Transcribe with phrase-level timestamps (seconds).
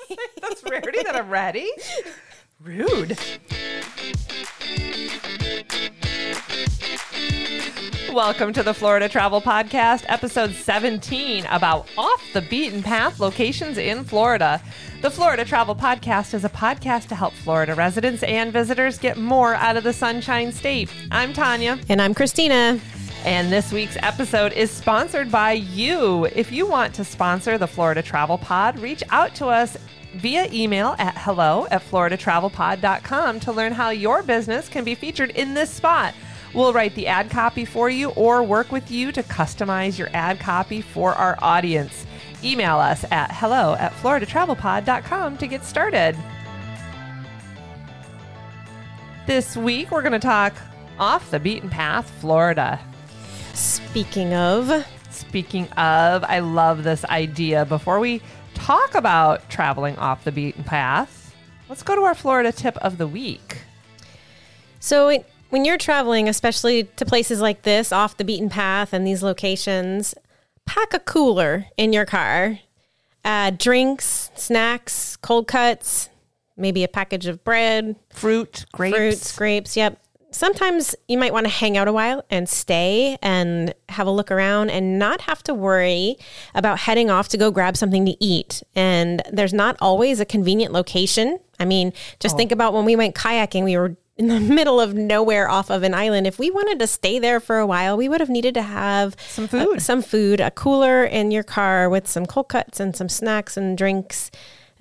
[0.40, 1.70] That's rarity that I'm ready.
[2.60, 3.18] Rude.
[8.12, 14.04] Welcome to the Florida Travel Podcast, episode 17 about off the beaten path locations in
[14.04, 14.62] Florida.
[15.00, 19.54] The Florida Travel Podcast is a podcast to help Florida residents and visitors get more
[19.54, 20.90] out of the Sunshine State.
[21.10, 21.78] I'm Tanya.
[21.88, 22.78] And I'm Christina.
[23.24, 26.24] And this week's episode is sponsored by you.
[26.34, 29.76] If you want to sponsor the Florida Travel Pod, reach out to us
[30.14, 35.54] via email at hello at floridatravelpod.com to learn how your business can be featured in
[35.54, 36.14] this spot.
[36.52, 40.40] We'll write the ad copy for you or work with you to customize your ad
[40.40, 42.06] copy for our audience.
[42.42, 46.16] Email us at hello at floridatravelpod.com to get started.
[49.28, 50.54] This week, we're going to talk
[50.98, 52.80] off the beaten path, Florida.
[53.54, 57.64] Speaking of, Speaking of, I love this idea.
[57.66, 58.20] Before we
[58.54, 61.34] talk about traveling off the beaten path,
[61.68, 63.58] let's go to our Florida tip of the week.
[64.80, 69.06] so it, when you're traveling, especially to places like this, off the beaten path and
[69.06, 70.14] these locations,
[70.66, 72.58] pack a cooler in your car.
[73.24, 76.08] Add drinks, snacks, cold cuts,
[76.56, 78.96] maybe a package of bread, Fruit, grapes.
[78.96, 79.76] fruits, grapes.
[79.76, 79.98] Yep.
[80.32, 84.30] Sometimes you might want to hang out a while and stay and have a look
[84.30, 86.16] around and not have to worry
[86.54, 88.62] about heading off to go grab something to eat.
[88.74, 91.38] And there's not always a convenient location.
[91.60, 94.94] I mean, just think about when we went kayaking, we were in the middle of
[94.94, 96.26] nowhere off of an island.
[96.26, 99.16] If we wanted to stay there for a while, we would have needed to have
[99.28, 99.76] Some food.
[99.76, 103.56] uh, some food, a cooler in your car with some cold cuts and some snacks
[103.56, 104.30] and drinks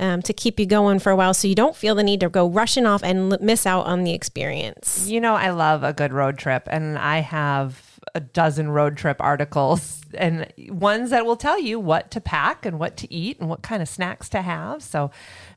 [0.02, 2.30] um, to keep you going for a while so you don't feel the need to
[2.30, 5.08] go rushing off and l- miss out on the experience.
[5.08, 9.18] You know, I love a good road trip, and I have a dozen road trip
[9.22, 13.48] articles and ones that will tell you what to pack and what to eat and
[13.48, 14.82] what kind of snacks to have.
[14.84, 15.12] So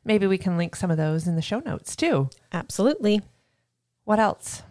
[0.04, 2.28] maybe we can link some of those in the show notes too.
[2.52, 3.22] Absolutely.
[4.04, 4.62] What else?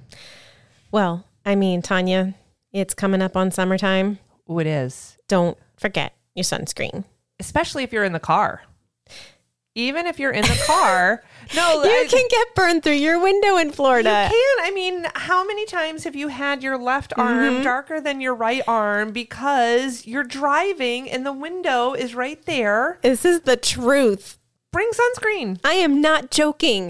[0.92, 2.36] Well, I mean, Tanya,
[2.72, 4.20] it's coming up on summertime.
[4.47, 5.18] Oh, it is.
[5.28, 7.03] Don't forget your sunscreen.
[7.40, 8.62] especially if you're in the car.
[9.75, 11.23] Even if you're in the car,
[11.56, 14.29] no, You I- can get burned through your window in Florida.
[14.31, 14.67] You can.
[14.67, 17.63] I mean, how many times have you had your left arm mm-hmm.
[17.63, 23.00] darker than your right arm because you're driving and the window is right there?
[23.01, 24.38] This is the truth.
[24.73, 25.59] Bring sunscreen.
[25.63, 26.88] I am not joking.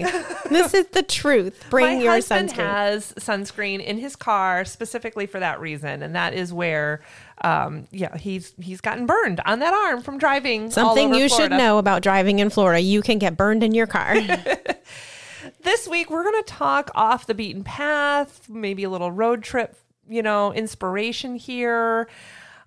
[0.50, 1.66] this is the truth.
[1.70, 2.56] Bring My your husband sunscreen.
[2.56, 7.02] has sunscreen in his car specifically for that reason, and that is where,
[7.42, 10.64] um, yeah, he's he's gotten burned on that arm from driving.
[10.64, 12.80] all Something you should know about driving in Florida.
[12.80, 14.16] You can get burned in your car.
[15.62, 19.76] this week we're going to talk off the beaten path, maybe a little road trip,
[20.08, 22.08] you know, inspiration here.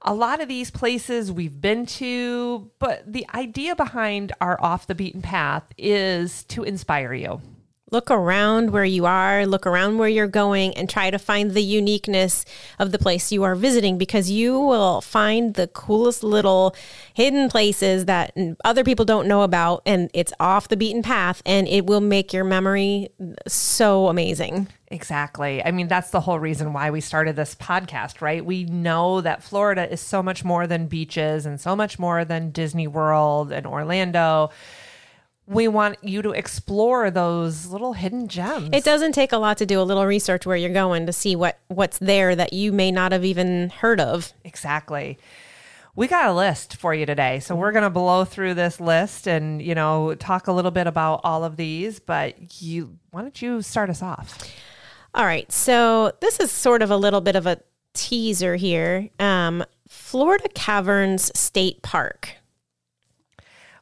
[0.07, 4.95] A lot of these places we've been to, but the idea behind our off the
[4.95, 7.41] beaten path is to inspire you.
[7.91, 11.63] Look around where you are, look around where you're going, and try to find the
[11.63, 12.43] uniqueness
[12.79, 16.75] of the place you are visiting because you will find the coolest little
[17.13, 19.81] hidden places that other people don't know about.
[19.85, 24.67] And it's off the beaten path, and it will make your memory uh, so amazing.
[24.89, 25.63] Exactly.
[25.63, 28.45] I mean, that's the whole reason why we started this podcast, right?
[28.45, 32.51] We know that Florida is so much more than beaches and so much more than
[32.51, 34.49] Disney World and Orlando.
[35.47, 38.69] We want you to explore those little hidden gems.
[38.73, 41.35] It doesn't take a lot to do a little research where you're going to see
[41.37, 44.33] what what's there that you may not have even heard of.
[44.43, 45.17] Exactly.
[45.95, 47.39] We got a list for you today.
[47.39, 50.85] So we're going to blow through this list and, you know, talk a little bit
[50.85, 54.37] about all of these, but you why don't you start us off?
[55.15, 55.51] All right.
[55.51, 57.59] So this is sort of a little bit of a
[57.93, 59.09] teaser here.
[59.19, 62.35] Um, Florida Caverns State Park.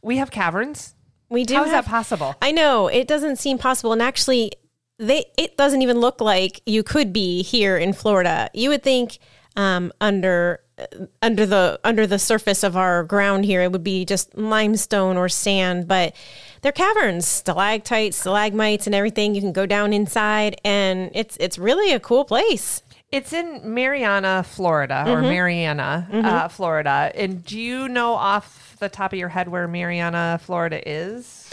[0.01, 0.94] We have caverns.
[1.29, 2.35] We do How is have, that possible?
[2.41, 4.51] I know it doesn't seem possible, and actually,
[4.97, 8.49] they it doesn't even look like you could be here in Florida.
[8.53, 9.19] You would think
[9.55, 10.85] um, under uh,
[11.21, 15.29] under the under the surface of our ground here, it would be just limestone or
[15.29, 16.15] sand, but
[16.61, 19.35] they're caverns, stalactites, stalagmites, and everything.
[19.35, 22.81] You can go down inside, and it's it's really a cool place.
[23.15, 27.13] It's in Marianna, Florida, or Marianna, uh, Florida.
[27.15, 31.49] And do you know off the top of your head where Marianna, Florida is?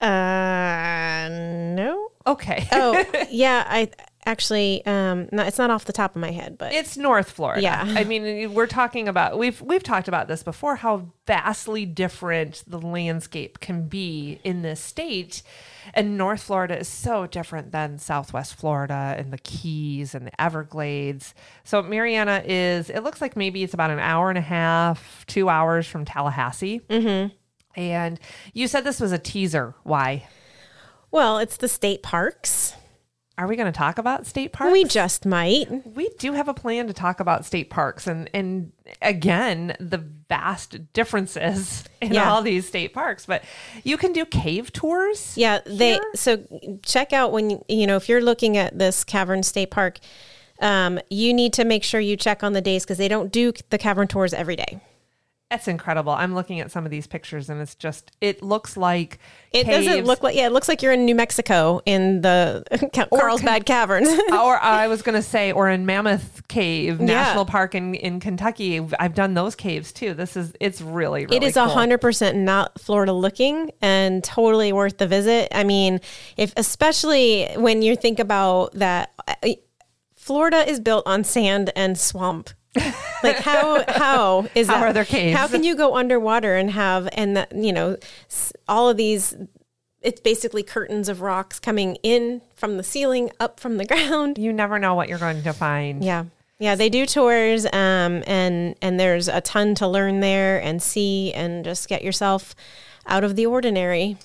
[0.00, 2.10] Uh, no.
[2.26, 2.66] Okay.
[2.72, 3.64] Oh, yeah.
[3.68, 3.90] I
[4.26, 7.62] actually, um, no, it's not off the top of my head, but It's North Florida.
[7.62, 7.84] Yeah.
[7.86, 12.80] I mean, we're talking about we've we've talked about this before how vastly different the
[12.80, 15.42] landscape can be in this state.
[15.94, 21.34] And North Florida is so different than Southwest Florida and the Keys and the Everglades.
[21.64, 25.48] So Marianna is it looks like maybe it's about an hour and a half, 2
[25.48, 26.80] hours from Tallahassee.
[26.80, 27.34] Mm-hmm.
[27.80, 28.20] And
[28.52, 29.74] you said this was a teaser.
[29.84, 30.28] Why?
[31.10, 32.74] Well, it's the state parks.
[33.38, 34.72] Are we going to talk about state parks?
[34.72, 35.66] We just might.
[35.96, 39.98] we do have a plan to talk about state parks and and again the
[40.28, 42.30] vast differences in Yeah.
[42.30, 43.42] all these state parks but
[43.84, 46.02] you can do cave tours Yeah, they here?
[46.14, 46.44] so
[46.84, 49.98] check out when you- you know if you're looking at this Cavern State Park,
[50.60, 53.52] um, you need to make sure you check on the days because they don't do
[53.70, 54.80] the cavern tours every day.
[55.50, 59.18] That's incredible i'm looking at some of these pictures and it's just it looks like
[59.52, 62.62] It doesn't look like yeah, it looks like you're in New Mexico in the
[63.12, 64.08] Carlsbad Caverns.
[64.32, 67.06] or I was going to say, or in Mammoth Cave Yeah.
[67.06, 68.80] National Park in, in Kentucky.
[69.00, 70.14] I've done those caves too.
[70.14, 71.70] This is, it's really, really it is a cool.
[71.74, 75.48] hundred percent not Florida looking and totally worth the visit.
[75.52, 76.00] I mean,
[76.36, 79.10] if especially when you think about that,
[80.14, 82.50] Florida is built on sand and swamp.
[83.22, 84.82] like how how is How that?
[84.84, 85.36] are there caves?
[85.36, 87.96] How can you go underwater and have and that you know
[88.68, 89.36] all of these?
[90.02, 94.38] It's basically curtains of rocks coming in from the ceiling, up from the ground.
[94.38, 96.02] You never know what you're going to find.
[96.04, 96.24] Yeah.
[96.58, 101.32] Yeah, they do tours um and and there's a ton to learn there and see
[101.32, 102.54] and just get yourself
[103.06, 104.16] out of the ordinary.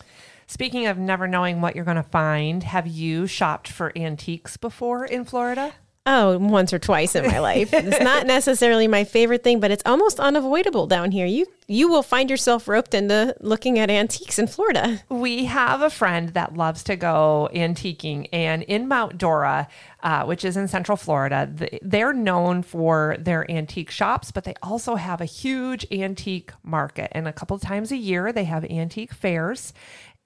[0.47, 5.03] Speaking of never knowing what you're going to find, have you shopped for antiques before
[5.03, 5.73] in Florida?
[6.07, 7.73] Oh, once or twice in my life.
[7.73, 11.25] It's not necessarily my favorite thing, but it's almost unavoidable down here.
[11.25, 15.01] You you will find yourself roped into looking at antiques in Florida.
[15.09, 19.67] We have a friend that loves to go antiquing, and in Mount Dora,
[20.03, 24.95] uh, which is in Central Florida, they're known for their antique shops, but they also
[24.95, 27.09] have a huge antique market.
[27.13, 29.73] And a couple times a year, they have antique fairs,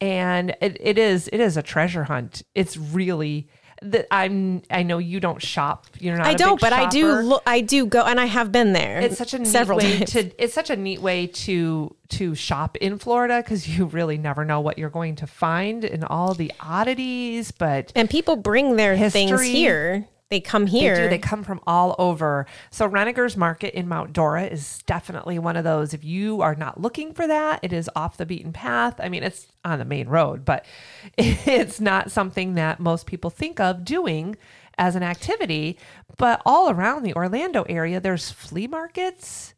[0.01, 2.43] and it, it is it is a treasure hunt.
[2.53, 3.47] It's really
[3.81, 4.61] that I'm.
[4.69, 5.87] I know you don't shop.
[5.99, 6.27] You're not.
[6.27, 7.23] I a don't, big but I do shopper.
[7.23, 8.99] look I do go and I have been there.
[8.99, 10.11] it's such a neat several way times.
[10.11, 14.43] to it's such a neat way to to shop in Florida because you really never
[14.45, 19.09] know what you're going to find and all the oddities but and people bring their
[19.09, 20.07] things here.
[20.29, 20.95] They come here.
[20.95, 21.09] they do.
[21.09, 22.45] they come from all over.
[22.69, 25.93] So Renningers Market in Mount Dora is definitely one of those.
[25.93, 28.95] If you are not looking for that it is off the beaten path.
[28.99, 30.65] I mean it's on the main road but
[31.17, 34.37] it's not something that most people think of doing
[34.77, 35.79] as an activity.
[36.17, 39.55] But all around the Orlando area there's flea markets.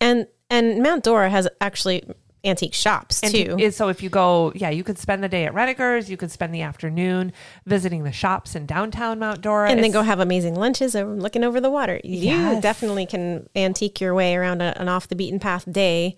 [0.00, 2.02] And and Mount Dora has actually
[2.44, 3.56] antique shops And too.
[3.58, 6.30] is- so if you go, yeah, you could spend the day at Renninger's, you could
[6.30, 7.32] spend the afternoon
[7.66, 9.70] visiting the shops in downtown Mount Dora.
[9.70, 12.00] and then go have amazing lunches over looking over the water.
[12.04, 12.62] You Yes.
[12.62, 16.16] definitely can antique your way around a, an off the beaten path day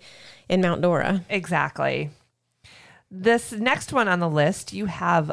[0.49, 1.23] in Mount Dora.
[1.29, 2.09] Exactly.
[3.09, 5.31] This next one on the list, you have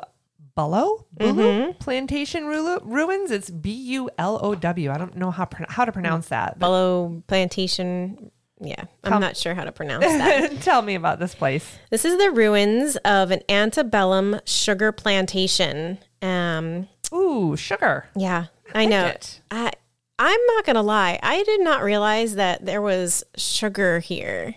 [0.56, 1.78] Bulow Mm-hmm.
[1.78, 3.32] Plantation Ru- Ruins.
[3.32, 4.90] It's B U L O W.
[4.92, 6.58] I don't know how how to pronounce that.
[6.60, 8.30] But Bulow Plantation.
[8.60, 10.60] Yeah, I'm not sure how to pronounce that.
[10.62, 11.78] tell me about this place.
[11.90, 15.98] this is the ruins of an antebellum sugar plantation.
[16.22, 18.06] Um, Ooh, sugar.
[18.16, 19.06] yeah, I, like know.
[19.06, 19.40] it.
[19.50, 19.72] I
[20.18, 21.18] I'm not gonna lie.
[21.22, 24.54] I did not realize that there was sugar here.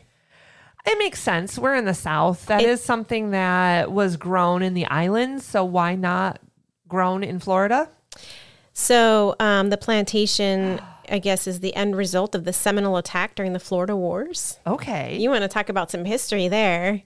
[0.86, 1.58] It makes sense.
[1.58, 2.46] We're in the South.
[2.46, 5.44] That is something that was grown in the islands.
[5.44, 6.40] So why not
[6.88, 7.90] grown in Florida?
[8.72, 10.80] So um, the plantation,
[11.10, 14.60] I guess, is the end result of the Seminole attack during the Florida Wars.
[14.66, 15.18] Okay.
[15.18, 17.02] You want to talk about some history there?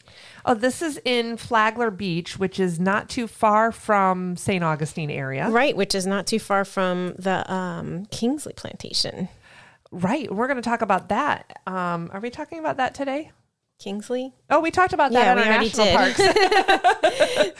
[0.46, 4.64] Oh, this is in Flagler Beach, which is not too far from St.
[4.64, 5.50] Augustine area.
[5.50, 9.30] Right, which is not too far from the um, Kingsley plantation.
[9.92, 10.34] Right.
[10.34, 11.62] We're going to talk about that.
[11.68, 13.32] Um, are we talking about that today?
[13.82, 14.34] Kingsley?
[14.50, 17.02] Oh, we talked about that Yeah, in we our already national did.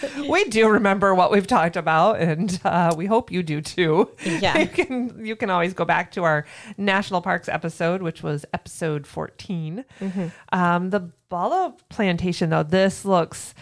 [0.06, 0.18] parks.
[0.30, 4.10] we do remember what we've talked about, and uh, we hope you do too.
[4.26, 4.58] Yeah.
[4.60, 6.46] you can you can always go back to our
[6.78, 10.28] national parks episode, which was episode 14 Mm-hmm.
[10.52, 13.54] Um, the Bulow plantation, though, this looks.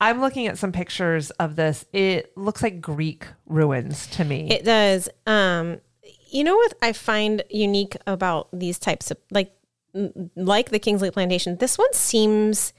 [0.00, 1.84] I'm looking at some pictures of this.
[1.92, 4.48] It looks like Greek ruins to me.
[4.50, 5.08] It does.
[5.26, 5.80] Um,
[6.28, 9.52] you know what I find unique about these types of like
[10.34, 11.56] like the Kingsley plantation?
[11.56, 12.72] This one seems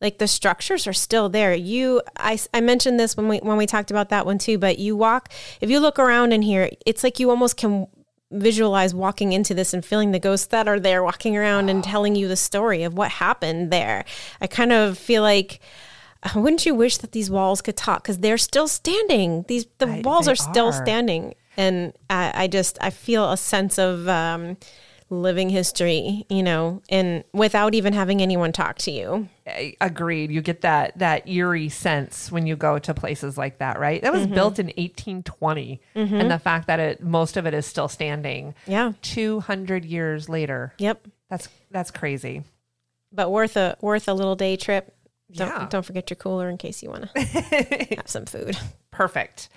[0.00, 1.54] like the structures are still there.
[1.54, 4.58] You, I, I mentioned this when we when we talked about that one too.
[4.58, 7.86] But you walk, if you look around in here, it's like you almost can
[8.30, 12.16] visualize walking into this and feeling the ghosts that are there walking around and telling
[12.16, 14.04] you the story of what happened there.
[14.40, 15.60] I kind of feel like.
[16.24, 18.02] uh, Wouldn't you wish that these walls could talk?
[18.02, 19.44] Because they're still standing.
[19.48, 23.36] These the I- walls they are still standing, and I, I just I feel a
[23.36, 24.56] sense of um,
[25.20, 29.28] living history, you know, and without even having anyone talk to you.
[29.80, 30.30] Agreed.
[30.30, 34.00] You get that that eerie sense when you go to places like that, right?
[34.02, 34.34] That was Mm-hmm.
[34.34, 38.92] built in 1820, and the fact that it most of it is still standing, Yeah.
[39.02, 40.72] 200 years later.
[40.78, 41.06] Yep.
[41.30, 42.42] That's that's crazy.
[43.12, 44.94] But worth a worth a little day trip
[45.32, 45.66] Don't Yeah.
[45.70, 47.20] don't forget your cooler in case you want to
[47.96, 48.56] have some food.
[48.90, 49.48] Perfect.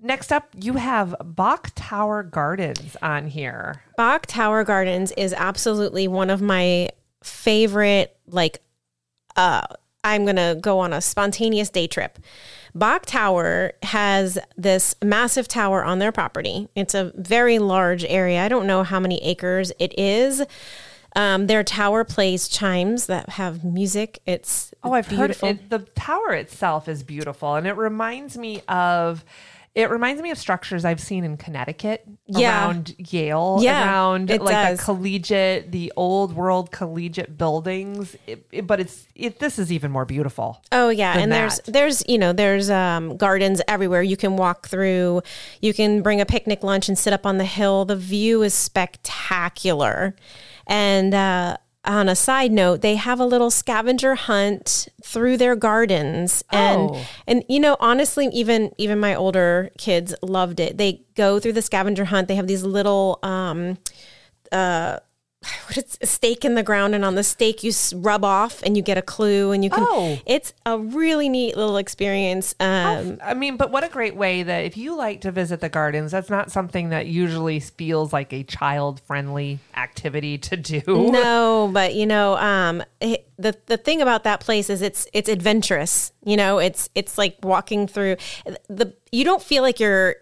[0.00, 3.82] Next up, you have Bok Tower Gardens on here.
[3.96, 6.90] Bok Tower Gardens is absolutely one of my
[7.22, 8.60] favorite like
[9.36, 9.62] uh
[10.04, 12.20] I'm going to go on a spontaneous day trip.
[12.72, 16.68] Bok Tower has this massive tower on their property.
[16.76, 18.40] It's a very large area.
[18.44, 20.40] I don't know how many acres it is.
[21.16, 24.20] Um, their tower plays chimes that have music.
[24.24, 25.48] It's Oh, I've beautiful.
[25.48, 29.24] heard it, the tower itself is beautiful, and it reminds me of.
[29.78, 32.64] It reminds me of structures I've seen in Connecticut Yeah.
[32.66, 34.78] around Yale, Yeah, around like does.
[34.78, 38.16] the collegiate, the old world collegiate buildings.
[38.26, 40.60] It, it- but it's it, this is even more beautiful.
[40.72, 44.02] Oh yeah, and there's there's you know there's um, gardens everywhere.
[44.02, 45.22] You can walk through.
[45.62, 47.84] You can bring a picnic lunch and sit up on the hill.
[47.84, 50.14] The view is spectacular.
[50.66, 51.56] And uh,
[51.88, 57.00] on a side note, they have a little scavenger hunt through their gardens, and Oh.
[57.26, 60.76] and you know honestly, even even my older kids loved it.
[60.78, 62.28] They go through the scavenger hunt.
[62.28, 63.18] They have these little.
[63.22, 63.78] Um,
[64.50, 65.02] what
[65.76, 68.82] it's a stake in the ground and on the stake you rub off and you
[68.82, 70.18] get a clue and you can Oh.
[70.26, 74.64] it's a really neat little experience um I mean, but what a great way that
[74.64, 78.42] if you like to visit the gardens, that's not something that usually feels like a
[78.42, 80.82] child friendly activity to do.
[80.86, 85.28] no but you know um it, the the thing about that place is it's it's
[85.28, 88.16] adventurous you know it's it's like walking through
[88.68, 90.16] the you don't feel like you're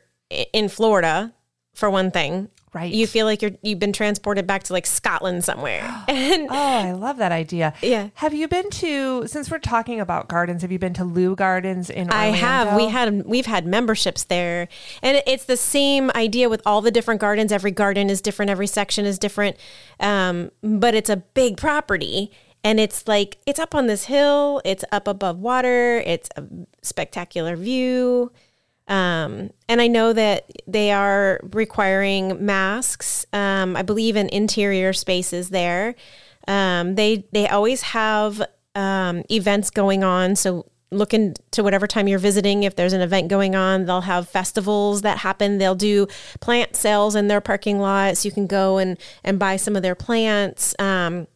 [0.53, 1.33] in Florida
[1.75, 2.93] for one thing Right.
[2.93, 6.93] you feel like you're you've been transported back to like Scotland somewhere and Oh, I
[6.93, 7.73] love that idea.
[7.81, 8.11] Yeah.
[8.15, 11.89] Have you been to, since we're talking about gardens, have you been to Leu Gardens
[11.89, 12.77] in I have.
[12.77, 14.69] We had we've had memberships there,
[15.03, 17.51] and it's the same idea with all the different gardens.
[17.53, 18.51] Every garden is different.
[18.51, 19.57] Every section is different,
[20.01, 22.31] um, but it's a big property,
[22.63, 24.61] and it's like it's up on this hill.
[24.65, 26.03] It's up above water.
[26.05, 26.45] It's a
[26.83, 28.33] spectacular view.
[28.89, 33.27] Um, and I know that they are requiring masks.
[33.33, 35.95] Um, I believe in interior spaces there.
[36.47, 38.43] Um, they they always have
[38.75, 40.37] um, events going on.
[40.37, 42.63] So look into whatever time you're visiting.
[42.63, 45.59] If there's an event going on, they'll have festivals that happen.
[45.59, 46.07] They'll do
[46.41, 48.25] plant sales in their parking lots.
[48.25, 50.75] you can go and and buy some of their plants.
[50.79, 51.27] Um,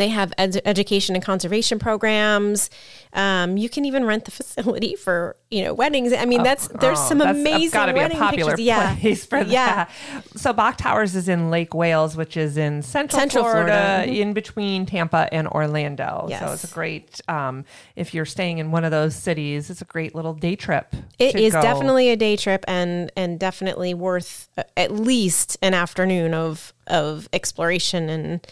[0.00, 2.70] they have ed- education and conservation programs.
[3.12, 6.12] Um, you can even rent the facility for you know weddings.
[6.12, 8.66] I mean, that's there's Oh, some that's- amazing got to be a popular pictures.
[8.66, 9.86] Yeah, place for yeah.
[9.86, 9.90] that.
[10.38, 14.12] So Bok Towers is in Lake Wales, which is in central, Central Florida, Florida.
[14.12, 14.16] Mhm.
[14.20, 16.28] in between Tampa and Orlando.
[16.38, 17.20] So it's a great.
[17.28, 20.94] Um, if you're staying in one of those cities, it's a great little day trip.
[21.18, 21.62] It is go.
[21.62, 27.28] definitely a day trip and and definitely worth uh, at least an afternoon of of
[27.32, 28.46] exploration and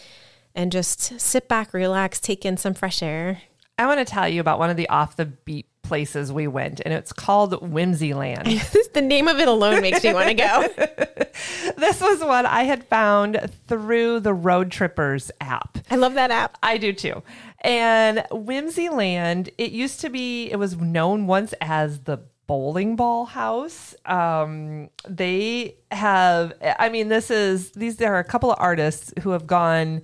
[0.55, 3.41] and just sit back, relax, take in some fresh air.
[3.77, 6.81] I want to tell you about one of the off the beat places we went,
[6.83, 8.89] and it's called Whimzeyland.
[8.93, 10.67] the name of it alone makes me want to go.
[11.77, 15.77] this was what I had found through the Roadtrippers app.
[15.91, 16.57] I love that app.
[16.63, 17.21] I do too.
[17.61, 23.95] And Whimzeyland, it used to be, it was known once as the bowling ball house.
[24.05, 29.31] Um, they have, I mean, this is, these there are a couple of artists who
[29.31, 30.01] have gone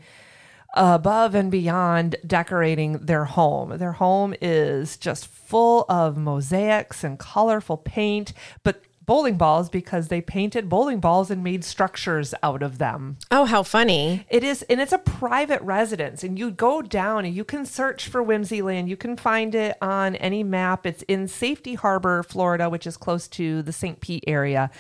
[0.74, 3.78] above and beyond decorating their home.
[3.78, 10.22] Their home is just full of mosaics and colorful paint, but bowling balls because they
[10.22, 13.18] painted bowling balls and made structures out of them.
[13.30, 14.26] Oh, how funny.
[14.30, 18.08] It is, and it's a private residence, and you go down and you can search
[18.08, 18.88] for Whimzeyland.
[18.88, 20.86] You can find it on any map.
[20.86, 24.00] It's in Safety Harbor, Florida, which is close to the St.
[24.00, 24.72] Pete area.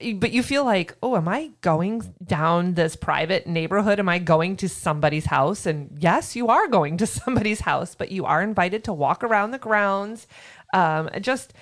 [0.00, 3.98] But you feel like, oh, am I going down this private neighborhood?
[3.98, 5.66] Am I going to somebody's house?
[5.66, 9.50] And yes, you are going to somebody's house, but you are invited to walk around
[9.50, 10.26] the grounds.
[10.72, 11.52] Um, just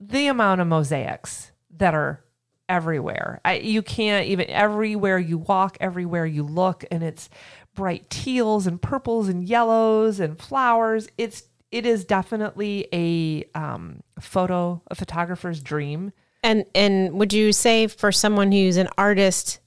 [0.00, 2.24] the amount of mosaics that are
[2.68, 3.40] everywhere.
[3.44, 7.28] I, you can't even everywhere you walk, everywhere you look, and it's
[7.74, 11.08] bright teals and purples and yellows and flowers.
[11.18, 16.12] It's it is definitely a um, photo, a photographer's dream.
[16.44, 19.60] And and would you say for someone who's an artist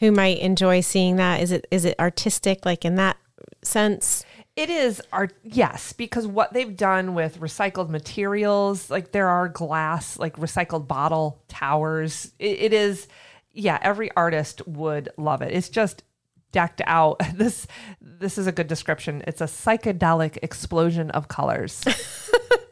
[0.00, 3.16] who might enjoy seeing that, is it is it artistic like in that
[3.62, 4.24] sense?
[4.56, 10.16] It is art, yes, because what they've done with recycled materials, like there are glass,
[10.18, 12.32] like recycled bottle towers.
[12.38, 13.08] It, it is,
[13.52, 15.52] yeah, every artist would love it.
[15.52, 16.02] It's just
[16.50, 17.20] decked out.
[17.34, 17.66] This
[18.00, 19.22] this is a good description.
[19.26, 21.84] It's a psychedelic explosion of colors.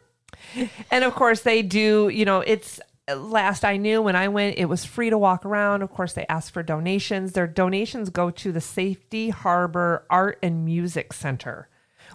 [0.91, 2.09] and of course, they do.
[2.09, 5.83] You know, it's last I knew when I went, it was free to walk around.
[5.83, 7.33] Of course, they ask for donations.
[7.33, 11.69] Their donations go to the Safety Harbor Art and Music Center,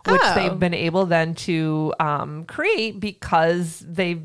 [0.07, 0.33] which Oh.
[0.35, 4.21] they've been able then to um, create because they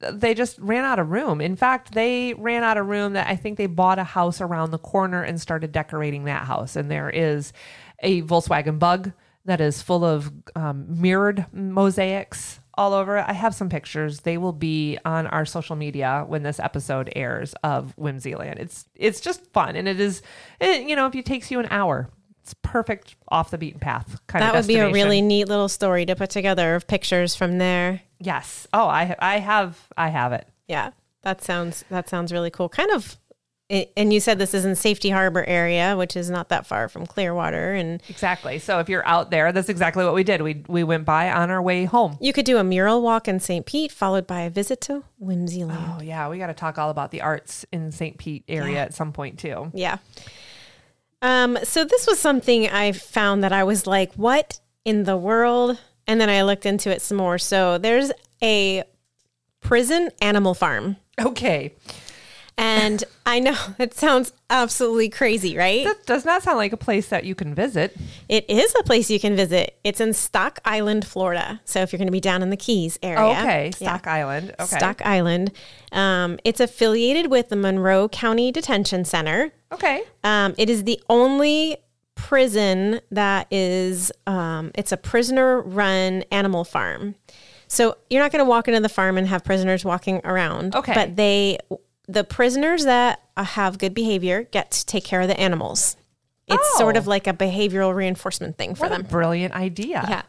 [0.00, 1.40] they just ran out of room.
[1.40, 4.70] In fact, they ran out of room that I think they bought a house around
[4.70, 6.76] the corner and started decorating that house.
[6.76, 7.52] And there is
[8.00, 9.10] a Volkswagen Bug
[9.44, 13.18] that is full of um, mirrored mosaics all over.
[13.18, 13.24] it.
[13.28, 14.20] I have some pictures.
[14.20, 18.58] They will be on our social media when this episode airs of Whimzeyland.
[18.58, 20.22] It's it's just fun, and it is,
[20.60, 22.08] it, you know, if it takes you an hour,
[22.42, 24.52] it's perfect off the beaten path kind That of.
[24.54, 28.00] That would be a really neat little story to put together of pictures from there.
[28.20, 28.66] yes.
[28.72, 30.46] Oh, I I have I have it.
[30.68, 30.92] Yeah,
[31.22, 32.68] that sounds that sounds really cool.
[32.68, 33.16] Kind of,
[33.70, 37.06] and you said this is in Safety Harbor area, which is not that far from
[37.06, 38.58] Clearwater, and Exactly.
[38.58, 40.40] So if you're out there, that's exactly what we did.
[40.40, 42.16] We we went by on our way home.
[42.20, 43.66] you could do a mural walk in St.
[43.66, 45.98] Pete, followed by a visit to Whimzeyland.
[45.98, 48.16] Oh yeah, we got to talk all about the arts in St.
[48.16, 49.70] Pete area at some point too.
[49.74, 49.98] Yeah.
[51.20, 55.78] Um, so this was something I found that I was like, what in the world?
[56.06, 57.38] And then I looked into it some more.
[57.38, 58.84] So there's a
[59.60, 60.96] prison animal farm.
[61.20, 61.74] Okay,
[62.58, 65.84] And I know it sounds absolutely crazy, right?
[65.84, 67.96] that does not sound like a place that you can visit.
[68.28, 69.78] It is a place you can visit.
[69.84, 71.60] It's in Stock Island, Florida.
[71.64, 73.20] So if you're going to be down in the Keys area.
[73.40, 73.88] Okay, Yeah.
[73.96, 74.54] Stock Island.
[74.58, 75.52] Okay, Stock Island.
[75.92, 79.52] Um, it's affiliated with the Monroe County Detention Center.
[79.72, 81.76] Okay, Um, it is the only
[82.14, 87.14] prison that is, um, it's a prisoner run animal farm.
[87.68, 90.74] So you're not going to walk into the farm and have prisoners walking around.
[90.74, 90.94] Okay.
[90.94, 91.58] But they,
[92.08, 95.96] the prisoners that uh, have good behavior get to take care of the animals.
[96.46, 97.00] It's sort Oh.
[97.00, 99.02] of like a behavioral reinforcement thing for what them.
[99.02, 100.04] brilliant idea.
[100.08, 100.22] Yeah.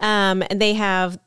[0.00, 1.18] Um, and they have,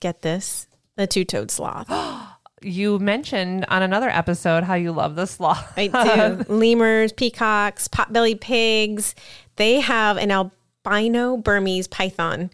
[0.00, 1.88] get this, the two toed sloth.
[2.64, 5.72] You mentioned on another episode how you love the sloth.
[5.76, 5.88] I
[6.46, 6.52] do.
[6.54, 9.16] Lemurs, peacocks, potbelly pigs.
[9.56, 12.50] They have an albino Burmese python.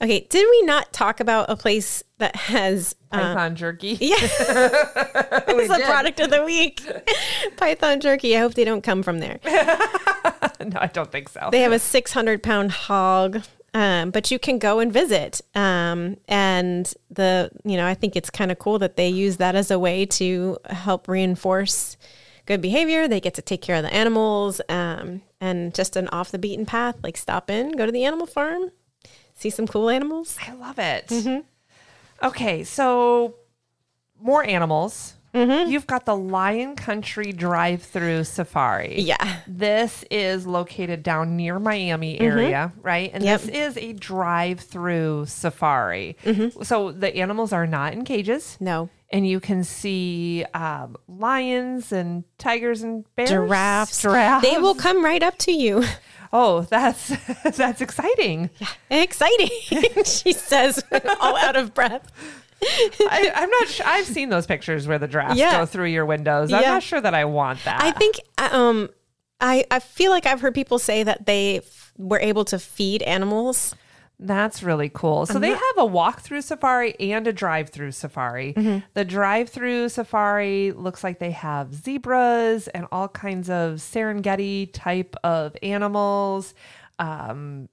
[0.00, 3.88] Okay, did we not talk about a place that has Python jerky.
[4.00, 6.82] yeah, it's the product of the week.
[7.56, 8.36] Python jerky.
[8.36, 9.40] I hope they don't come from there.
[9.44, 11.48] no, I don't think so.
[11.50, 13.42] They have a 600 pound hog,
[13.74, 15.40] um, but you can go and visit.
[15.54, 19.56] Um, and the, you know, I think it's kind of cool that they use that
[19.56, 21.96] as a way to help reinforce
[22.46, 23.08] good behavior.
[23.08, 26.66] They get to take care of the animals um, and just an off the beaten
[26.66, 28.70] path, like stop in, go to the animal farm,
[29.34, 30.36] see some cool animals.
[30.46, 31.06] I love it.
[31.08, 31.40] Mm-hmm.
[32.22, 33.36] Okay, so
[34.20, 35.14] more animals.
[35.32, 35.70] Mm-hmm.
[35.70, 39.00] You've got the Lion Country drive-through safari.
[39.00, 39.36] Yeah.
[39.46, 43.10] This is located down near Miami area, right?
[43.14, 43.28] And Mm-hmm.
[43.28, 43.40] Yep.
[43.42, 46.16] this is a drive-through safari.
[46.62, 48.56] So the animals are not in cages.
[48.60, 48.88] No.
[49.12, 54.02] And you can see um, lions and tigers and bears, Giraffes.
[54.02, 54.42] Giraffes.
[54.48, 55.84] They will come right up to you.
[56.32, 57.08] Oh, that's
[57.56, 58.50] that's exciting.
[58.58, 59.50] Yeah, Exciting,
[60.04, 60.82] she says,
[61.20, 62.10] all out of breath.
[62.62, 63.68] I, I'm not.
[63.68, 63.86] sure.
[63.86, 65.58] I've seen those pictures where the drafts Yeah.
[65.60, 66.52] go through your windows.
[66.52, 66.70] I'm Yeah.
[66.72, 67.82] not sure that I want that.
[67.82, 68.90] I think um
[69.40, 73.02] I I feel like I've heard people say that they f- were able to feed
[73.02, 73.74] animals.
[74.22, 75.24] That's really cool.
[75.24, 78.52] So they have a walk-through safari and a drive-through safari.
[78.52, 78.80] Mm-hmm.
[78.92, 85.56] The drive-through safari looks like they have zebras and all kinds of Serengeti type of
[85.62, 86.52] animals.
[86.98, 87.70] Um,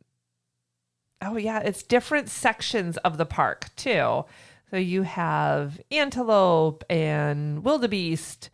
[1.22, 4.24] oh yeah, it's different sections of the park too.
[4.72, 8.50] So you have antelope and wildebeest.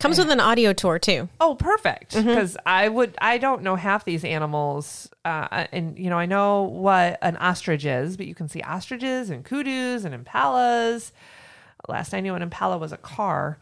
[0.00, 1.28] Comes with an audio tour too.
[1.40, 2.14] Oh, perfect.
[2.14, 2.28] Mm-hmm.
[2.28, 6.62] Because I would, I don't know half these animals, uh, and you know, I know
[6.62, 11.12] what an ostrich is, but you can see ostriches and kudus and impalas.
[11.88, 13.58] Last I knew, an impala was a car.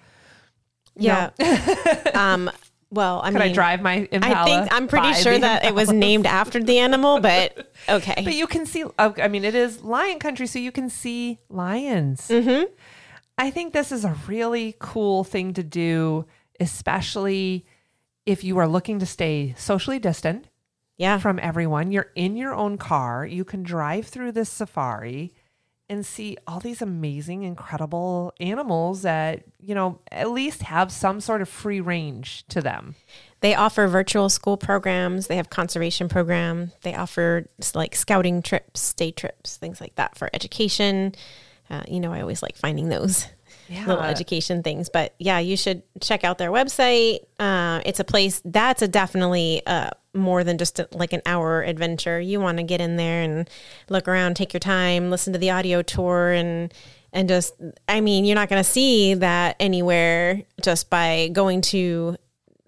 [0.95, 1.31] Yeah.
[2.15, 2.51] um
[2.91, 4.35] well, I Could mean I drive my impala?
[4.37, 8.23] I think I'm pretty sure that it was named after the animal, but okay.
[8.25, 8.85] But you can see.
[8.99, 12.29] uh, I mean, it is lion country, so you can see lions.
[12.29, 12.73] Mm-hmm.
[13.39, 16.25] I think this is a really cool thing to do,
[16.59, 17.67] especially
[18.25, 20.49] if you are looking to stay socially distant.
[20.97, 21.19] yeah.
[21.19, 21.93] from everyone.
[21.93, 23.27] You're in your own car.
[23.27, 25.35] You can drive through this safari
[25.89, 31.43] and see all these amazing, incredible animals that, you know, at least have some sort
[31.43, 32.97] of free range to them.
[33.41, 35.29] They offer virtual school programs.
[35.29, 36.73] They have conservation program.
[36.83, 41.15] They offer like scouting trips, day trips, things like that for education.
[41.71, 43.27] Uh, you know, I always like finding those
[43.69, 44.89] little education things.
[44.89, 47.21] But yeah, you should check out their website.
[47.39, 51.63] Uh, it's a place that's a definitely uh, more than just a, like an hour
[51.63, 52.21] adventure.
[52.21, 53.49] You want to get in there and
[53.89, 56.73] look around, take your time, listen to the audio tour, and
[57.13, 57.55] and just
[57.89, 62.17] I mean, you're not going to see that anywhere just by going to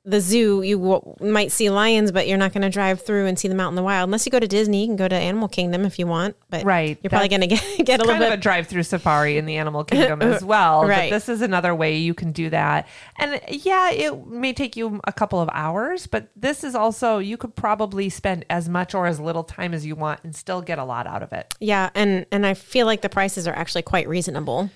[0.09, 3.39] the zoo, you w- might see lions, but you're not going to drive through and
[3.39, 4.09] see them out in the wild.
[4.09, 6.35] Unless you go to Disney, you can go to Animal Kingdom if you want.
[6.51, 6.99] But Right.
[7.03, 9.57] you're probably going to get get a little bit of a drive-through safari in the
[9.57, 10.87] animal kingdom as well.
[10.87, 11.11] Right.
[11.11, 12.89] But this is another way you can do that.
[13.19, 17.37] And yeah, it may take you a couple of hours, but this is also you
[17.37, 20.79] could probably spend as much or as little time as you want and still get
[20.79, 21.53] a lot out of it.
[21.61, 24.71] yeah, and and I feel like the prices are actually quite reasonable.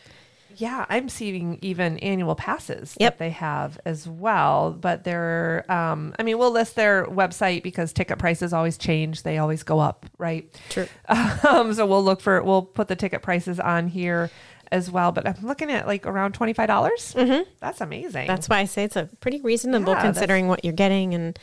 [0.57, 3.13] Yeah, I'm seeing even annual passes Yep.
[3.13, 4.73] that they have as well.
[4.73, 9.23] But they're, um, I mean, we'll list their website because ticket prices always change.
[9.23, 10.49] They always go up, right?
[10.71, 10.87] True.
[11.49, 14.31] Um, so we'll look for, we'll put the ticket prices on here
[14.71, 15.13] as well.
[15.13, 16.55] But I'm looking at like around $25.
[16.67, 17.43] mm-hmm.
[17.61, 18.27] That's amazing.
[18.27, 21.39] That's why I say it's a pretty reasonable Yeah, considering what you're getting and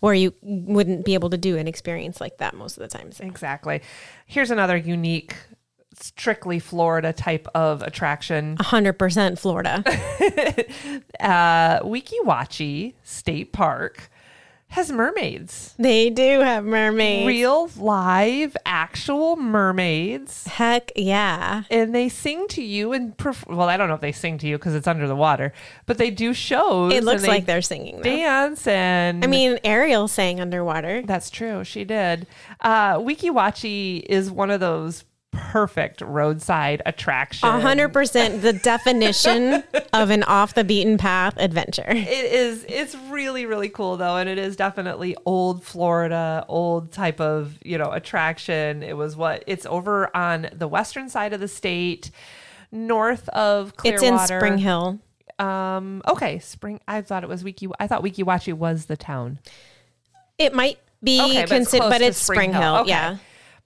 [0.00, 3.20] where you wouldn't be able to do an experience like that most of the times.
[3.20, 3.82] exactly.
[4.24, 5.34] Here's another unique,
[5.94, 8.56] strictly Florida type of attraction.
[8.58, 9.84] 100% Florida.
[11.20, 14.10] Uh, Weeki Wachee State Park
[14.68, 15.74] has mermaids.
[15.78, 17.26] they do have mermaids.
[17.26, 21.64] real live actual mermaids Heck yeah.
[21.70, 24.46] and they sing to you and perf- well i don't know if they sing to
[24.46, 25.52] you because it's under the water
[25.86, 27.96] but they do shows It looks they like they're singing.
[27.96, 28.02] Though.
[28.04, 31.02] dance and I mean, Ariel sang underwater.
[31.02, 32.28] that's true she did
[32.60, 39.62] uh Weeki Wachee is one of those perfect roadside attraction A hundred percent the definition
[39.92, 41.84] of an off the beaten path adventure.
[41.88, 47.20] it is it's really really cool though and it is definitely old florida old type
[47.20, 51.48] of you know attraction it was what it's over on the western side of the
[51.48, 52.10] state
[52.72, 54.14] north of Clearwater.
[54.14, 54.98] It's in Spring Hill.
[55.38, 59.38] um okay spring i thought it was Weeki i thought Weeki Wachee was the town
[60.38, 62.76] It might be okay but it's, considered, but it's Spring Hill.
[62.78, 62.88] Okay.
[62.90, 63.16] Yeah.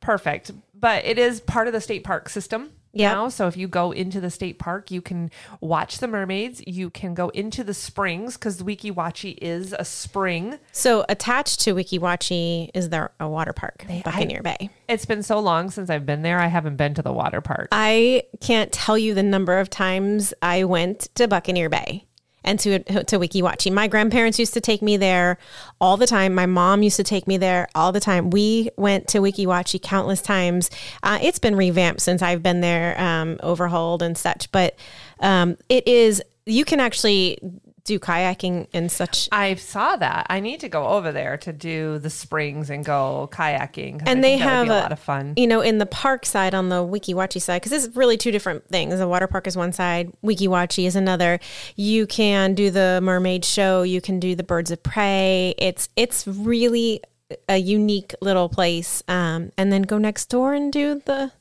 [0.00, 0.52] perfect
[0.84, 3.12] but it is part of the state park system Yep.
[3.12, 6.90] now so if you go into the state park you can watch the mermaids you
[6.90, 11.98] can go into the springs because Weeki Wachee is a spring So attached to Weeki
[11.98, 14.70] Wachee is there a water park, Buccaneer Bay.
[14.88, 16.38] It's been so long since I've been there.
[16.38, 17.68] I haven't been to the water park.
[17.72, 22.04] I can't tell you the number of times I went to Buccaneer Bay
[22.44, 23.72] and to to Weeki Wachee.
[23.72, 25.38] My grandparents used to take me there
[25.80, 26.34] all the time.
[26.34, 28.30] My mom used to take me there all the time.
[28.30, 30.70] We went to Weeki Wachee countless times.
[31.02, 34.50] Uh, it's been revamped since I've been there, um, overhauled and such.
[34.52, 34.76] But
[35.20, 37.38] um, it is you can actually
[37.84, 39.28] do kayaking and such.
[39.30, 40.26] I saw that.
[40.30, 43.98] I need to go over there to do the springs and go kayaking.
[43.98, 45.34] 'cause I And they have a a- lot of fun.
[45.36, 48.30] you know, in the park side, on the Weeki Wachee side, because it's really two
[48.30, 48.98] different things.
[48.98, 51.38] The water park is one side, Weeki Wachee is another.
[51.76, 55.54] You can do the mermaid show, you can do the birds of prey.
[55.58, 57.02] It's it's really
[57.48, 59.02] a unique little place.
[59.08, 61.32] Um, and then go next door and do the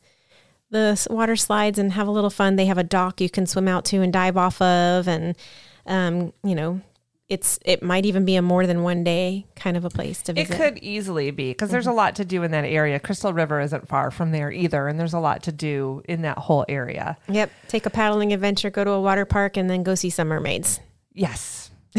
[0.71, 2.55] the water slides and have a little fun.
[2.57, 5.35] They have a dock you can swim out to and dive off of, and
[5.85, 6.81] um, you know,
[7.29, 10.33] it's it might even be a more than one day kind of a place to
[10.33, 10.53] visit.
[10.53, 11.97] It could easily be because there's a Mm-hmm.
[11.97, 12.99] lot to do in that area.
[12.99, 16.37] Crystal River isn't far from there either, and there's a lot to do in that
[16.37, 17.17] whole area.
[17.29, 17.49] Yep.
[17.69, 20.79] Take a paddling adventure, go to a water park, and then go see some mermaids.
[21.13, 21.71] Yes,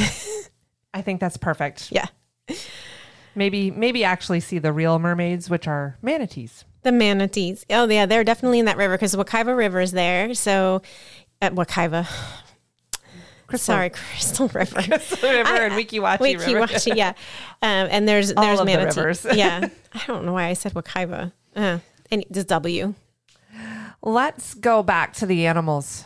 [0.94, 1.90] I think that's perfect.
[1.90, 2.06] Yeah.
[3.36, 6.64] Maybe, maybe actually see the real mermaids, which are manatees.
[6.82, 7.64] The manatees.
[7.68, 8.06] Oh, yeah.
[8.06, 10.34] They're definitely in that river because the Wakaiva River is there.
[10.34, 10.82] So,
[11.42, 12.06] at Wakaiva.
[13.54, 14.82] Crystal Sorry, Crystal River.
[14.82, 16.60] Crystal River and Weeki Wachee River.
[16.62, 17.12] Weeki Wachee, yeah.
[17.62, 19.00] Um, and there's All there's of the manatee.
[19.00, 19.26] rivers.
[19.34, 19.68] yeah.
[19.94, 21.32] I don't know why I said Wakaiva.
[21.56, 21.78] Uh,
[22.10, 22.92] and just W.
[24.02, 26.04] Let's go back to the animals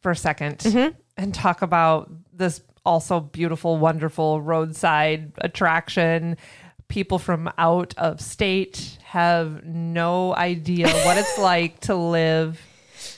[0.00, 0.96] for a 2nd Mm-hmm.
[1.16, 6.36] and talk about this also beautiful, wonderful roadside attraction.
[6.88, 12.58] People from out of state have no idea what it's like to live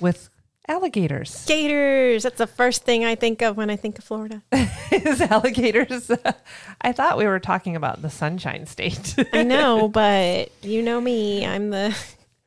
[0.00, 0.28] with
[0.70, 1.44] alligators.
[1.46, 2.22] Gators.
[2.22, 4.42] That's the first thing I think of when I think of Florida.
[4.92, 6.10] Is alligators?
[6.80, 9.16] I thought we were talking about the Sunshine State.
[9.32, 11.44] I know, but you know me.
[11.44, 11.96] I'm the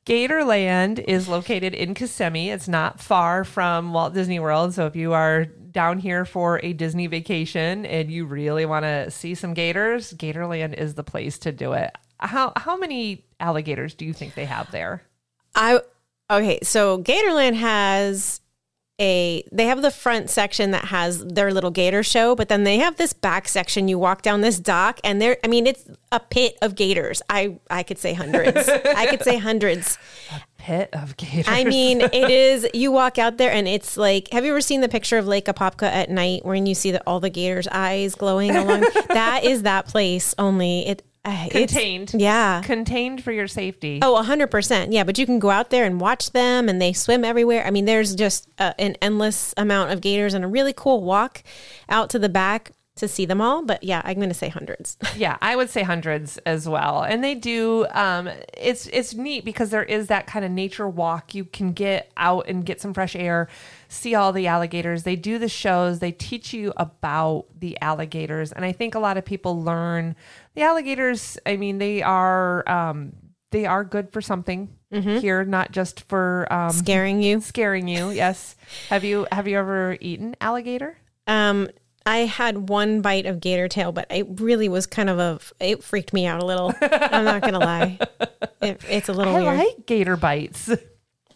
[0.06, 2.50] Gatorland is located in Kissimmee.
[2.50, 4.74] It's not far from Walt Disney World.
[4.74, 9.10] So if you are down here for a Disney vacation and you really want to
[9.12, 11.92] see some gators, Gatorland is the place to do it.
[12.20, 15.04] How how many alligators do you think they have there?
[15.56, 15.82] I
[16.38, 18.42] okay, so Gatorland has
[19.02, 22.78] a they have the front section that has their little gator show, but then they
[22.78, 23.88] have this back section.
[23.88, 27.22] You walk down this dock and there I mean it's a pit of gators.
[27.30, 28.70] I I could say hundreds.
[28.70, 29.98] I could say hundreds.
[30.32, 31.46] A Pit of gators.
[31.50, 34.80] I mean, it is you walk out there and it's like have you ever seen
[34.80, 38.16] the picture of Lake Apopka at night when you see the, all the gators' eyes
[38.16, 38.82] glowing along?
[39.10, 42.14] that is that place only it uh, it's- contained.
[42.16, 42.62] yeah.
[42.64, 44.00] Contained for your safety.
[44.02, 44.88] Oh, 100%.
[44.92, 47.66] Yeah, but you can go out there and watch them and they swim everywhere.
[47.66, 51.44] I mean, there's just uh, an endless amount of gators and a really cool walk
[51.90, 54.50] out to the back to to see them all, but yeah, I'm going to say
[54.50, 54.98] hundreds.
[55.18, 57.02] yeah, I would say hundreds as well.
[57.02, 57.88] And they do.
[57.92, 61.34] Um, it's it's neat because there is that kind of nature walk.
[61.34, 63.48] You can get out and get some fresh air,
[63.94, 65.04] see all the alligators.
[65.04, 66.00] They do the shows.
[66.00, 70.16] They teach you about the alligators, and I think a lot of people learn
[70.56, 71.38] the alligators.
[71.46, 73.14] I mean, they are um,
[73.52, 77.42] they are good for something here, not just for um, Scaring you.
[77.42, 78.10] scaring you.
[78.12, 78.56] Yes.
[78.90, 80.98] have you have you ever eaten alligator?
[81.26, 81.70] Um,
[82.06, 85.84] I had one bite of gator tail, but it really was kind of a, it
[85.84, 86.74] freaked me out a little.
[86.82, 87.98] I'm not going to lie.
[88.62, 89.58] It, it's a little I weird.
[89.58, 90.70] like gator bites.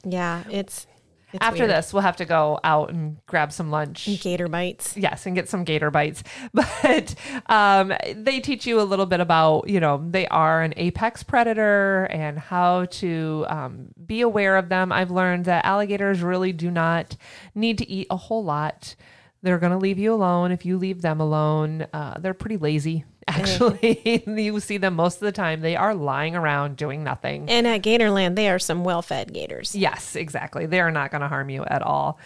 [0.06, 0.88] yeah, it's,
[1.34, 1.72] it's After weird.
[1.72, 4.08] this, we'll have to go out and grab some lunch.
[4.22, 4.96] gator bites.
[4.96, 6.24] Yes, and get some gator bites.
[6.54, 7.16] But
[7.48, 12.06] um, they teach you a little bit about, you know, they are an apex predator
[12.06, 14.92] and how to um, be aware of them.
[14.92, 17.18] I've learned that alligators really do not
[17.54, 18.96] need to eat a whole lot.
[19.44, 21.88] They're going to leave you alone if you leave them alone.
[21.94, 23.04] Uh, they're pretty lazy,
[23.38, 24.24] actually.
[24.26, 25.62] you see them most of the time.
[25.62, 27.50] They are lying around doing nothing.
[27.50, 29.76] And at Gatorland, they are some well-fed gators.
[29.76, 30.66] Yes, exactly.
[30.66, 32.20] They are not going to harm you at all.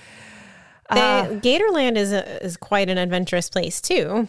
[0.92, 4.28] They, Gatorland is a, is quite an adventurous place too.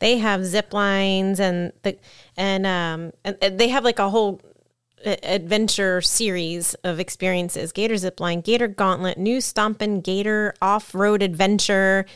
[0.00, 1.96] They have zip lines and the
[2.36, 4.40] and um and and they have like a whole
[5.04, 7.70] adventure series of experiences.
[7.70, 12.06] Gator zip line, Gator Gauntlet, New Stompin' Gator Off Road Adventure.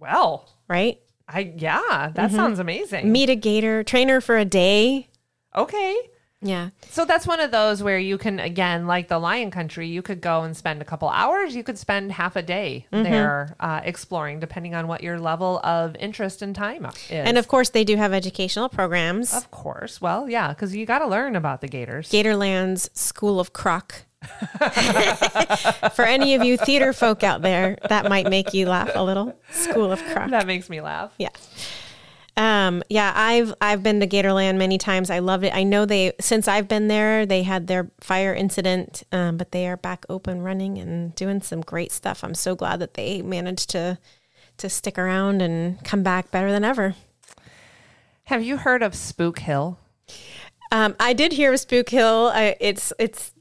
[0.00, 1.00] Well, Right?
[1.28, 3.12] I yeah, that sounds amazing.
[3.12, 5.08] Meet a gator, trainer for a day.
[5.54, 5.96] Okay.
[6.40, 6.70] Yeah.
[6.90, 10.20] So that's one of those where you can, again, like the Lion Country, you could
[10.20, 11.56] go and spend a couple hours.
[11.56, 15.96] You could spend half a day there uh, exploring, depending on what your level of
[15.96, 16.94] interest and time is.
[17.10, 19.34] And of course, they do have educational programs.
[19.34, 22.08] of course, well, yeah, because you got to learn about the gators.
[22.08, 24.04] Gatorland's School of Croc.
[25.94, 29.38] For any of you theater folk out there, that might make you laugh a little.
[29.50, 30.30] School of Croc.
[30.30, 31.12] That makes me laugh.
[31.18, 31.30] Yeah.
[32.36, 35.10] Um, yeah, I've I've been to Gatorland many times.
[35.10, 35.52] I loved it.
[35.54, 39.66] I know they since I've been there, they had their fire incident, um, but they
[39.66, 42.22] are back open running and doing some great stuff.
[42.22, 43.98] I'm so glad that they managed to
[44.58, 46.94] to stick around and come back better than ever.
[48.24, 49.78] Have you heard of Spook Hill?
[50.70, 52.30] Um, I did hear of Spook Hill.
[52.32, 53.32] I, it's it's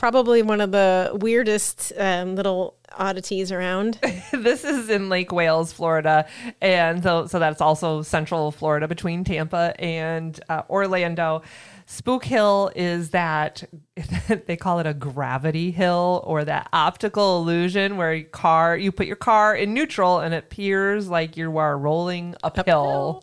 [0.00, 3.98] probably one of the weirdest um, little oddities around.
[4.32, 6.26] this is in Lake Wales, Florida,
[6.62, 11.42] and so so that's also central Florida between Tampa and uh, Orlando.
[11.90, 13.64] Spook Hill is that
[14.46, 19.08] they call it a gravity hill or that optical illusion where your car you put
[19.08, 23.20] your car in neutral and it appears like you are rolling uphill.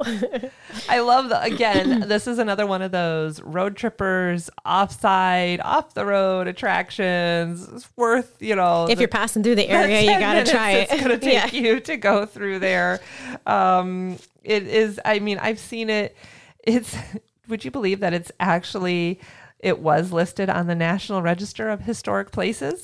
[0.89, 2.01] I love the again.
[2.10, 7.69] this is another one of those road trippers, offside, off the road attractions.
[7.69, 10.71] It's worth you know if the- you're passing through the area, you got to try
[10.71, 10.91] it.
[10.91, 11.58] It's going to take yeah.
[11.58, 12.99] you to go through there.
[13.45, 14.99] Um, it is.
[15.06, 16.17] I mean, I've seen it.
[16.65, 16.93] It's.
[17.47, 19.19] Would you believe that it's actually?
[19.60, 22.79] It was listed on the National Register of Historic Places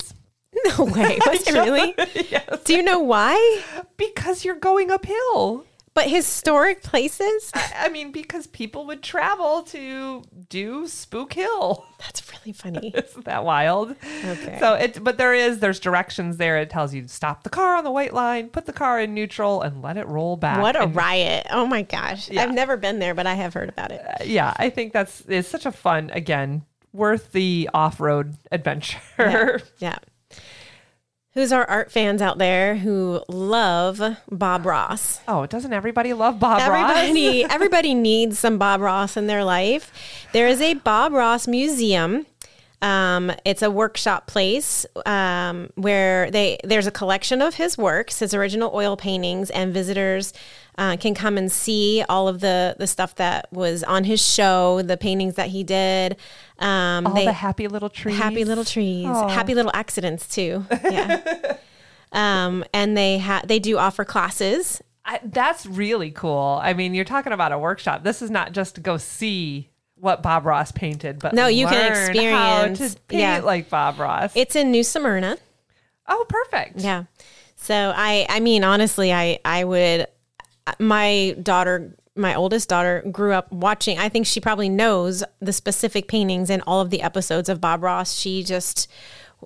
[0.76, 1.18] No way.
[1.26, 1.94] Was it really?
[2.30, 3.62] yes, Do you know why?
[3.96, 5.64] because you're going uphill.
[5.94, 7.52] But historic places?
[7.54, 11.86] I mean, because people would travel to do Spook Hill.
[12.00, 12.88] That's really funny.
[12.94, 13.94] Isn't that wild?
[14.24, 14.56] Okay.
[14.58, 16.58] So it, but there is, there's directions there.
[16.58, 19.14] It tells you to stop the car on the white line, put the car in
[19.14, 20.60] neutral, and let it roll back.
[20.60, 21.46] What a And, riot.
[21.50, 22.28] Oh my gosh.
[22.28, 22.42] Yeah.
[22.42, 24.04] I've never been there, but I have heard about it.
[24.04, 29.62] Uh, yeah, I think that's it's such a fun again, worth the off road adventure.
[29.78, 29.98] Yeah.
[31.34, 35.18] Who's our art fans out there who love Bob Ross?
[35.26, 36.92] Oh, doesn't everybody love Bob Ross?
[36.92, 39.90] Everybody, everybody needs some Bob Ross in their life.
[40.32, 42.26] There is a Bob Ross museum.
[42.84, 48.34] Um, it's a workshop place um, where they there's a collection of his works, his
[48.34, 50.34] original oil paintings, and visitors
[50.76, 54.82] uh, can come and see all of the the stuff that was on his show,
[54.82, 56.16] the paintings that he did.
[56.58, 58.18] Um, All they- the happy little trees.
[58.18, 59.28] happy little trees, Oh.
[59.28, 60.66] happy little accidents too.
[60.70, 61.56] Yeah.
[62.12, 64.82] um, and they ha- they do offer classes.
[65.06, 66.58] I, that's really cool.
[66.62, 68.04] I mean, you're talking about a workshop.
[68.04, 69.68] This is not just to go see
[70.04, 73.40] what Bob Ross painted, but No, you can learn how experience- to paint yeah.
[73.40, 74.32] like Bob Ross.
[74.36, 75.38] It's in New Smyrna.
[76.06, 76.80] oh, perfect.
[76.80, 77.04] Yeah.
[77.56, 80.06] So I I mean honestly I I would
[80.78, 86.06] my daughter my oldest daughter grew up watching I think she probably knows the specific
[86.06, 88.12] paintings in all of the episodes of Bob Ross.
[88.14, 88.88] She just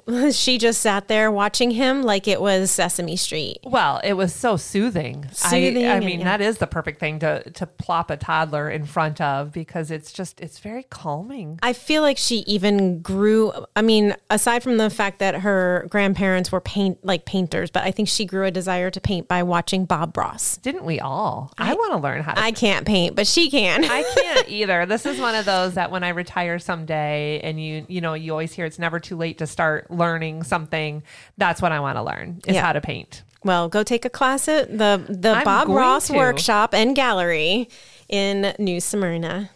[0.33, 3.59] she just sat there watching him like it was Sesame Street.
[3.65, 5.27] Well, it was so soothing.
[5.33, 6.37] Soothing I, I and- mean, yeah.
[6.37, 10.13] that is the perfect thing to to plop a toddler in front of because it's
[10.13, 11.59] just it's very calming.
[11.63, 13.53] I feel like she even grew.
[13.77, 17.91] I mean, aside from the fact that her grandparents were paint like painters, but I
[17.91, 20.57] think she grew a desire to paint by watching Bob Ross.
[20.59, 21.53] Didn't we all?
[21.59, 23.85] I, want to learn how to I can't paint, but she can.
[23.85, 24.87] I can't either.
[24.87, 28.33] This is one of those that when I retire someday and you you know, you
[28.33, 31.03] always hear it's never too late to start learning something.
[31.37, 32.63] That's what I want to learn is Yeah.
[32.63, 33.23] how to paint.
[33.45, 36.15] well, go take a class at the the I'm Bob Ross to.
[36.15, 37.69] workshop and gallery
[38.09, 39.51] in New Smyrna.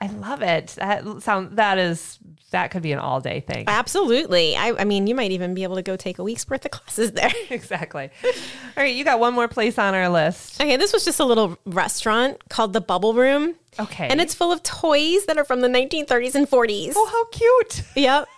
[0.00, 0.68] I love it.
[0.78, 2.18] That sound that is
[2.50, 3.64] that could be an all day thing.
[3.66, 4.56] Absolutely.
[4.56, 6.70] I, I mean, you might even be able to go take a week's worth of
[6.70, 7.30] classes there.
[7.50, 8.08] exactly.
[8.24, 8.30] All
[8.78, 10.58] right, you got one more place on our list.
[10.60, 13.54] Okay, this was just a little restaurant called the Bubble Room.
[13.78, 14.08] Okay.
[14.08, 16.94] And it's full of toys that are from the 1930s and 40s.
[16.96, 17.82] oh, how cute.
[17.96, 18.28] Yep.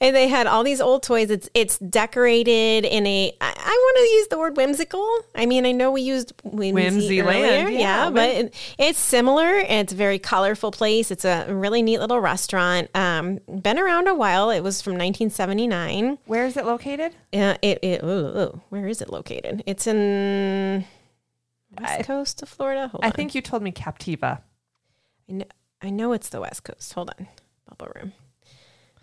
[0.00, 1.30] And they had all these old toys.
[1.30, 3.32] It's it's decorated in a.
[3.40, 5.08] I, I want to use the word whimsical.
[5.34, 8.98] I mean, I know we used whimsy Whimsy earlier, land, yeah, yeah, but it, it's
[8.98, 9.44] similar.
[9.60, 11.10] and It's a very colorful place.
[11.10, 12.90] It's a really neat little restaurant.
[12.94, 14.50] Um, been around a while.
[14.50, 16.18] It was from 1979.
[16.26, 17.12] Where is it located?
[17.32, 18.06] Uh, it, it ooh,
[18.38, 19.62] ooh, where is it located?
[19.66, 20.84] It's in
[21.80, 22.88] west I- coast of Florida.
[22.88, 23.12] Hold I on.
[23.12, 24.40] think you told me Captiva.
[25.28, 25.44] I know,
[25.80, 26.92] I know it's the west coast.
[26.94, 27.28] Hold on,
[27.68, 28.12] bubble room.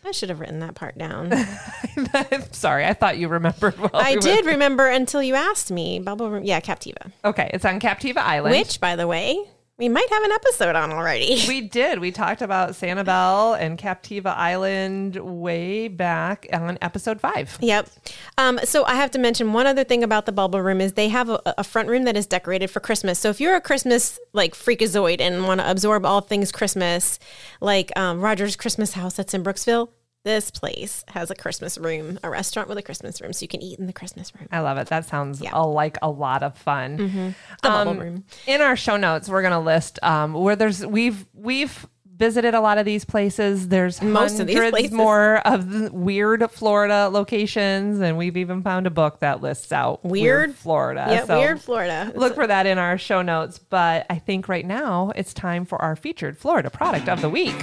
[0.04, 1.32] I should have written that part down.
[2.14, 2.86] I'm sorry.
[2.86, 3.92] I thought you remembered well.
[3.94, 6.00] I we were- did remember until you asked me.
[6.00, 7.12] Bubble room, yeah, Captiva.
[7.24, 8.56] Okay, it's on Captiva Island.
[8.56, 9.40] Which, by the way,
[9.82, 11.44] we might have an episode on already.
[11.48, 11.98] we did.
[11.98, 17.58] We talked about Sanibel and Captiva Island way back on episode five.
[17.60, 17.89] Yep.
[18.38, 21.10] Um, so I have to mention one other thing about the Bubble Room is they
[21.10, 23.17] have a, a front room that is decorated for Christmas.
[23.17, 27.17] So if you're a Christmas like freakazoid and want to absorb all things Christmas,
[27.60, 29.89] like um, Roger's Christmas House that's in Brooksville,
[30.24, 33.62] this place has a Christmas room, a restaurant with a Christmas room, so you can
[33.62, 34.48] eat in the Christmas room.
[34.52, 34.88] I love it.
[34.88, 35.50] That sounds Yeah.
[35.54, 36.98] a, like a lot of fun.
[36.98, 37.36] The
[37.70, 38.24] Bubble Um, Room.
[38.46, 42.62] In our show notes, we're going to list um, where there's we've we've visited a
[42.62, 43.70] lot of these places.
[43.70, 44.92] There's Most of these hundreds places.
[44.92, 50.06] more of the weird Florida locations, and we've even found a book that lists out
[50.06, 51.08] Weird- Florida.
[51.10, 52.12] Yeah, So weird Florida.
[52.14, 53.58] Look for that in our show notes.
[53.58, 57.56] But I think right now it's time for our featured Florida product of the week.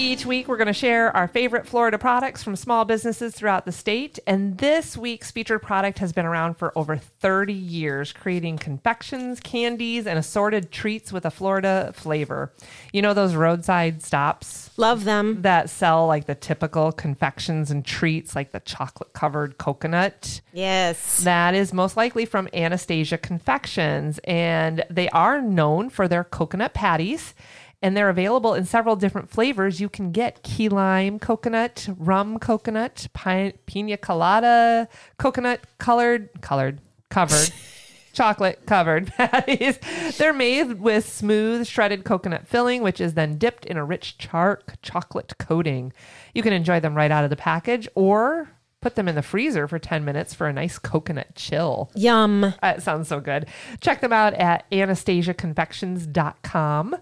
[0.00, 3.70] Each week, we're going to share our favorite Florida products from small businesses throughout the
[3.70, 4.18] state.
[4.26, 10.06] And this week's featured product has been around for over 30 years, creating confections, candies,
[10.06, 12.50] and assorted treats with a Florida flavor.
[12.94, 15.42] You know, those roadside stops Love them.
[15.42, 20.40] that sell like the typical confections and treats, like the chocolate covered coconut?
[20.54, 21.24] Yes.
[21.24, 27.34] That is most likely from Anastasia Confections, and they are known for their coconut patties.
[27.82, 29.80] And they're available in several different flavors.
[29.80, 34.86] You can get key lime coconut, rum coconut, pi- pina colada
[35.18, 37.50] coconut colored, colored, covered,
[38.12, 39.78] chocolate covered patties.
[40.18, 44.74] They're made with smooth shredded coconut filling, which is then dipped in a rich chark
[44.82, 45.94] chocolate coating.
[46.34, 48.50] You can enjoy them right out of the package or
[48.82, 51.90] put them in the freezer for 10 minutes for a nice coconut chill.
[51.94, 52.54] Yum.
[52.62, 53.46] It sounds so good.
[53.80, 56.96] Check them out at anastasiaconfections.com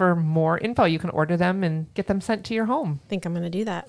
[0.00, 0.84] for more info.
[0.84, 3.00] You can order them and get them sent to your home.
[3.04, 3.86] I think I'm going to do that.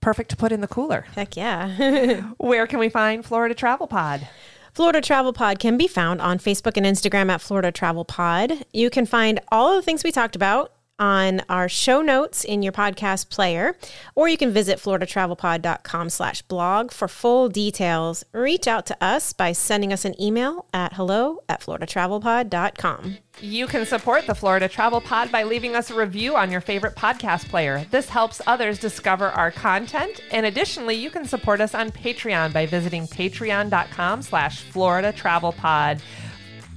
[0.00, 1.06] Perfect to put in the cooler.
[1.16, 2.20] Heck yeah.
[2.38, 4.28] Where can we find Florida Travel Pod?
[4.72, 8.64] Florida Travel Pod can be found on Facebook and Instagram at Florida Travel Pod.
[8.72, 12.62] You can find all of the things we talked about on our show notes in
[12.62, 13.76] your podcast player,
[14.14, 18.24] or you can visit floridatravelpod.com slash blog for full details.
[18.32, 23.18] Reach out to us by sending us an email at hello at floridatravelpod.com.
[23.40, 26.96] You can support the Florida Travel Pod by leaving us a review on your favorite
[26.96, 27.86] podcast player.
[27.90, 30.20] This helps others discover our content.
[30.32, 36.02] And additionally, you can support us on Patreon by visiting patreon.com slash Florida Travel Pod.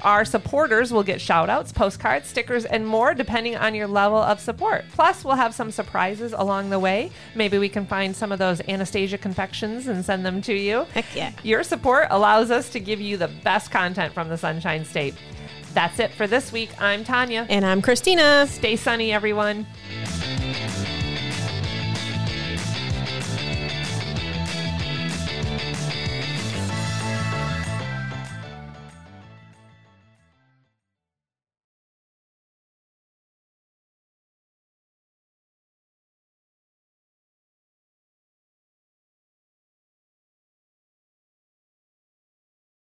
[0.03, 4.39] Our supporters will get shout outs, postcards, stickers, and more depending on your level of
[4.39, 4.85] support.
[4.93, 7.11] Plus, we'll have some surprises along the way.
[7.35, 10.85] Maybe we can find some of those Anastasia confections and send them to you.
[10.93, 11.31] Heck yeah.
[11.43, 15.13] Your support allows us to give you the best content from the Sunshine State.
[15.73, 16.69] That's it for this week.
[16.81, 17.45] I'm Tanya.
[17.49, 18.45] And I'm Christina.
[18.47, 19.65] Stay sunny, everyone.